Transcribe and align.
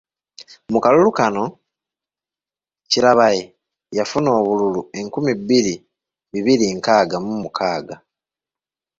Mu 0.71 0.79
kalulu 0.83 1.09
kano, 1.17 1.43
Karabayi 2.91 3.41
yafuna 3.97 4.29
obululu 4.39 4.81
enkumi 4.99 5.31
bbiri 5.39 5.73
bibiri 6.31 6.65
nkaaga 6.77 7.17
mu 7.25 7.31
muaaga. 7.41 7.95